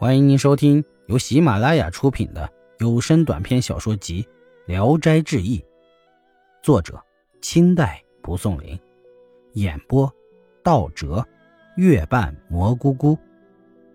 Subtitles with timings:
[0.00, 4.22] 欢迎您收听由喜马拉雅出品的有声短篇小说集
[4.64, 5.58] 《聊斋志异》，
[6.62, 6.98] 作者
[7.42, 8.80] 清代蒲松龄，
[9.52, 10.10] 演播
[10.64, 11.22] 道哲、
[11.76, 13.18] 月半蘑菇菇，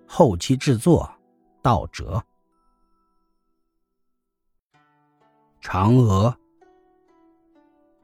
[0.05, 1.11] 后期制作
[1.63, 2.23] 道哲。
[5.59, 6.37] 嫦娥，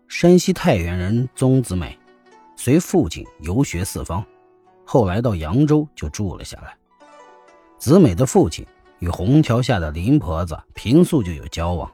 [0.08, 1.96] 山西太原人宗子美，
[2.56, 4.26] 随父亲游学四方，
[4.88, 6.76] 后来到扬州就住了下来。
[7.82, 8.64] 子美的父亲
[9.00, 11.92] 与虹桥下的林婆子平素就有交往。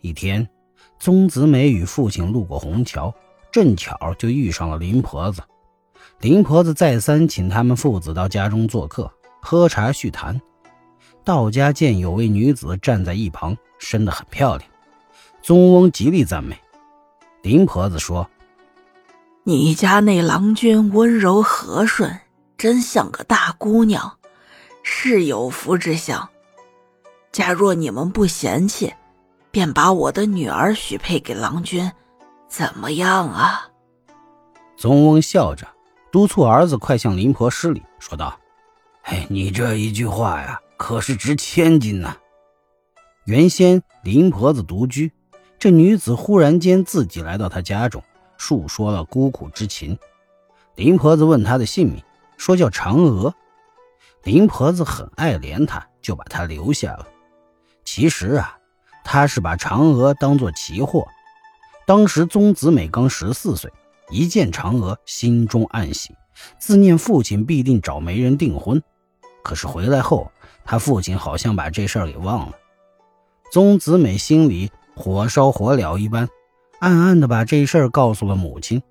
[0.00, 0.48] 一天，
[0.98, 3.14] 宗子美与父亲路过虹桥，
[3.52, 5.42] 正巧就遇上了林婆子。
[6.20, 10.40] 林婆子再三请他们父子到家中做客，喝茶叙谈。
[11.22, 14.70] 到家见有位女子站在一旁，生得很漂亮，
[15.42, 16.58] 宗翁极力赞美。
[17.42, 18.26] 林婆子说
[19.44, 22.20] ：“你家那郎君温柔和顺，
[22.56, 24.16] 真像个大姑娘。”
[24.84, 26.28] 是有福之相。
[27.32, 28.94] 假若你们不嫌弃，
[29.50, 31.90] 便把我的女儿许配给郎君，
[32.48, 33.68] 怎么样啊？
[34.76, 35.66] 宗翁笑着
[36.12, 38.38] 督促儿子快向林婆施礼，说道
[39.02, 42.16] ：“哎，你这一句话呀，可是值千金呐！”
[43.24, 45.10] 原先林婆子独居，
[45.58, 48.02] 这女子忽然间自己来到她家中，
[48.36, 49.98] 述说了孤苦之情。
[50.76, 52.02] 林婆子问她的姓名，
[52.36, 53.34] 说叫嫦娥。
[54.24, 57.06] 林婆子很爱怜他，就把他留下了。
[57.84, 58.56] 其实啊，
[59.04, 61.06] 他是把嫦娥当作奇货。
[61.86, 63.70] 当时宗子美刚十四岁，
[64.08, 66.14] 一见嫦娥，心中暗喜，
[66.58, 68.82] 自念父亲必定找媒人订婚。
[69.42, 70.32] 可是回来后，
[70.64, 72.52] 他父亲好像把这事儿给忘了。
[73.52, 76.26] 宗子美心里火烧火燎一般，
[76.80, 78.82] 暗暗的把这事儿告诉了母亲。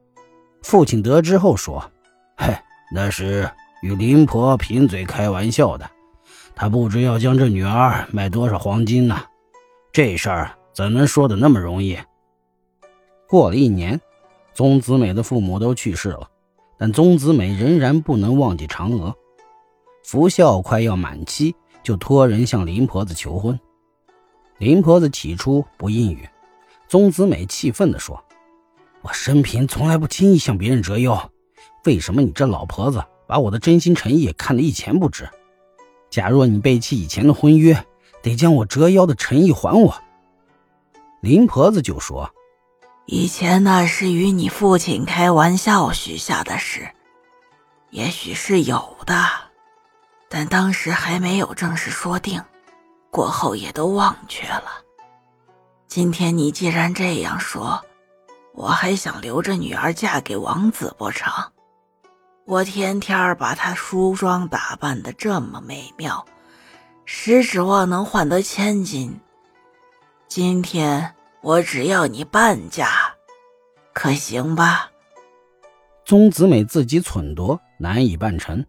[0.62, 1.92] 父亲得知后说
[2.38, 2.56] ：“嘿，
[2.94, 3.50] 那是。”
[3.84, 5.92] 与林婆贫嘴开玩笑的，
[6.56, 9.22] 他不知要将这女儿卖多少黄金呢？
[9.92, 12.00] 这事儿怎能说的那么容易？
[13.28, 14.00] 过了一年，
[14.54, 16.26] 宗子美的父母都去世了，
[16.78, 19.14] 但宗子美仍然不能忘记嫦娥。
[20.06, 21.54] 福孝快要满期，
[21.84, 23.60] 就托人向林婆子求婚。
[24.60, 26.26] 林婆子起初不应允，
[26.88, 28.24] 宗子美气愤地说
[29.04, 31.30] ：“我生平从来不轻易向别人折腰，
[31.84, 35.30] 为什么你这老婆子？”把我的真心诚意看得一钱不值。
[36.10, 37.86] 假若你背弃以前的婚约，
[38.22, 39.96] 得将我折腰的诚意还我。
[41.22, 42.30] 林婆子就说
[43.08, 46.90] ：“以前那是与你父亲开玩笑许下的事，
[47.90, 49.16] 也许是有的，
[50.30, 52.44] 但当时还没有正式说定，
[53.10, 54.66] 过后也都忘却了。
[55.88, 57.84] 今天你既然这样说，
[58.54, 61.32] 我还想留着女儿嫁给王子不成？”
[62.46, 66.26] 我天天把她梳妆打扮的这么美妙，
[67.06, 69.18] 实指望能换得千金。
[70.28, 72.90] 今天我只要你半价，
[73.94, 74.92] 可行吧？
[76.04, 78.66] 宗子美自己忖度难以办成，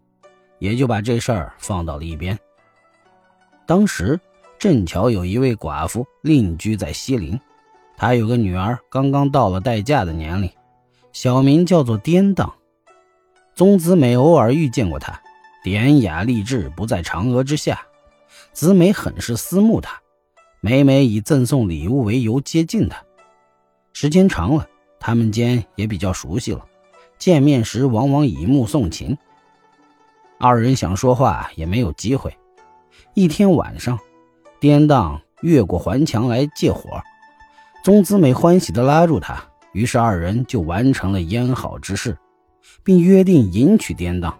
[0.59, 2.39] 也就把这事儿放到了一边。
[3.65, 4.17] 当时
[4.57, 7.37] 正巧有一位寡妇另居在西陵，
[7.97, 10.49] 她有个女儿刚刚到了待嫁的年龄，
[11.11, 12.55] 小名叫做颠荡。
[13.55, 15.17] 宗子美偶尔遇见过他，
[15.63, 17.79] 典雅丽质不在嫦娥之下。
[18.51, 19.97] 子美很是思慕他，
[20.59, 23.01] 每每以赠送礼物为由接近他。
[23.93, 24.67] 时间长了，
[24.99, 26.65] 他们间也比较熟悉了，
[27.17, 29.17] 见面时往往以目送情。
[30.37, 32.37] 二人想说话也没有机会。
[33.13, 33.97] 一天晚上，
[34.59, 37.01] 颠荡越过环墙来借火，
[37.85, 42.17] 宗子美欢喜地拉住他，于是二人就完成了烟好之事。
[42.83, 44.37] 并约定迎娶典当，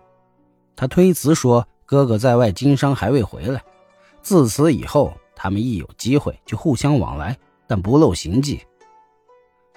[0.76, 3.64] 他推辞说：“哥哥在外经商还未回来。”
[4.22, 7.38] 自此以后，他们一有机会就互相往来，
[7.68, 8.62] 但不露行迹。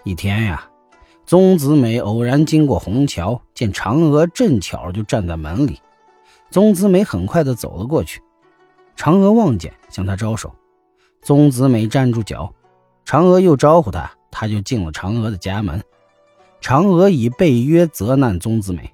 [0.04, 0.68] 一天呀，
[1.26, 5.80] 宗子美偶然经过虹桥，见嫦娥正巧就站在门里。
[6.50, 8.22] 宗子美很快的走了过去，
[8.96, 10.50] 嫦娥望见，向他招手。
[11.20, 12.54] 宗子美站住脚，
[13.04, 15.82] 嫦娥又招呼他，他就进了嫦娥的家门。
[16.60, 18.92] 嫦娥以背约责难宗子美，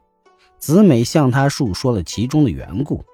[0.58, 3.05] 子美向他述说了其中的缘故。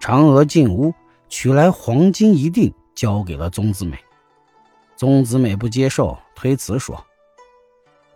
[0.00, 0.92] 嫦娥进屋
[1.28, 3.96] 取来黄金一锭，交给了宗子美。
[4.96, 7.04] 宗子美不接受，推辞说：“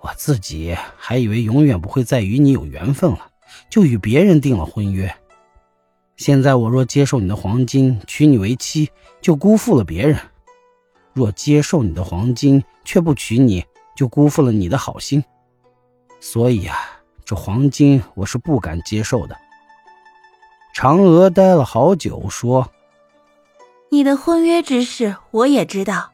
[0.00, 3.31] 我自己还以为永远不会再与你有缘分了，
[3.71, 5.15] 就与别人订了婚约。
[6.17, 8.91] 现在我若接受你的黄金，娶你为妻，
[9.21, 10.19] 就辜负了别人；
[11.12, 13.65] 若接受你的黄金，却不娶你。”
[13.96, 15.25] 就辜负了你的好心，
[16.20, 16.76] 所以啊，
[17.25, 19.37] 这黄金我是不敢接受的。
[20.75, 22.70] 嫦娥呆了好久，说
[23.90, 26.12] ：“你的婚约之事我也知道，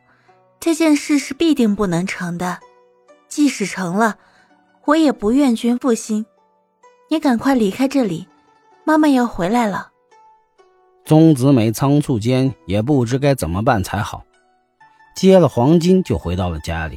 [0.61, 2.61] 这件事是必定不能成的。
[3.29, 4.19] 即使成了，
[4.84, 6.25] 我也不愿君负心。
[7.11, 8.29] 你赶快离开这里，
[8.84, 9.90] 妈妈要回来了。”
[11.05, 14.25] 宗子美仓促间也不知该怎么办才好，
[15.17, 16.96] 接了黄金就回到了家里。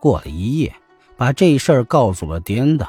[0.00, 0.74] 过了一夜，
[1.16, 2.88] 把这事儿告诉了颠当。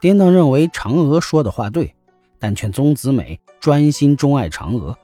[0.00, 1.94] 颠当认为嫦娥说的话对。
[2.40, 4.96] 但劝宗子美专心钟爱嫦娥。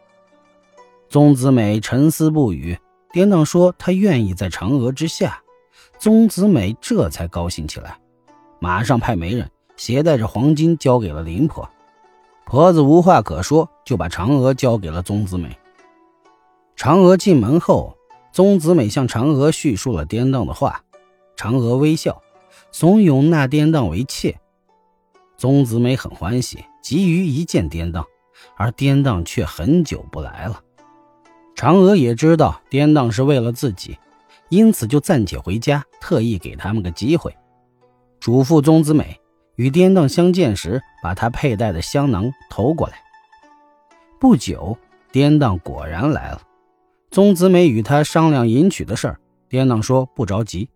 [1.08, 2.78] 宗子美沉思不语，
[3.10, 5.42] 颠当说他愿意在嫦娥之下。
[5.98, 7.98] 宗子美这才高兴起来，
[8.60, 11.68] 马上派媒人携带着黄金交给了林婆。
[12.46, 15.58] 婆子无话可说，就把嫦娥交给了宗子美。
[16.76, 17.96] 嫦娥进门后，
[18.30, 20.84] 宗子美向嫦娥叙述了颠当的话，
[21.36, 22.22] 嫦娥微笑，
[22.72, 24.38] 怂恿纳颠当为妾。
[25.36, 26.64] 宗子美很欢喜。
[26.82, 28.04] 急于一见颠当，
[28.58, 30.60] 而颠当却很久不来了。
[31.56, 33.96] 嫦娥也知道颠当是为了自己，
[34.50, 37.34] 因此就暂且回家，特意给他们个机会，
[38.20, 39.18] 嘱咐宗子美
[39.56, 42.98] 与颠当相见时，把他佩戴的香囊投过来。
[44.20, 44.76] 不久，
[45.10, 46.42] 颠当果然来了。
[47.10, 50.68] 宗子美与他商量迎娶的事儿，颠当说不着急。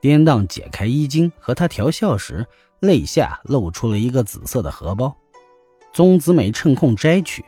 [0.00, 2.46] 颠当解开衣襟和他调笑时。
[2.80, 5.16] 肋下露出了一个紫色的荷包，
[5.94, 7.42] 宗子美趁空摘取，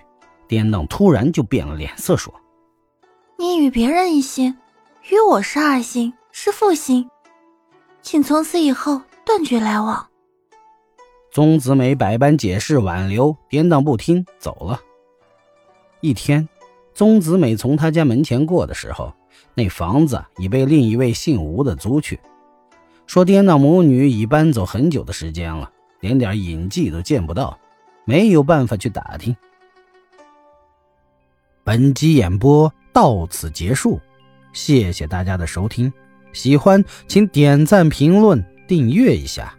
[0.48, 2.34] 颠当突然就变了脸色，说
[3.38, 4.56] ：“你与别人一心，
[5.10, 7.06] 与我是二心，是负心，
[8.00, 10.08] 请从此以后断绝来往。”
[11.30, 14.80] 宗子美百般解释挽留，颠当不听，走了。
[16.00, 16.48] 一天，
[16.94, 19.12] 宗子美从他家门前过的时候，
[19.54, 22.18] 那房子已被另一位姓吴的租去。
[23.08, 27.58] 说爹那母女已搬走很久的时间了，连点影迹都见不到，
[28.05, 29.34] 没有办法去打听。
[31.64, 33.99] 本集演播到此结束，
[34.52, 35.90] 谢谢大家的收听，
[36.34, 39.57] 喜欢请点赞、评论、订阅一下。